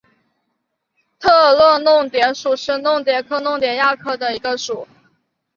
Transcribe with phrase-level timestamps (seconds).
[1.19, 4.87] 特乐弄蝶属是弄蝶科弄蝶亚科中的一个属。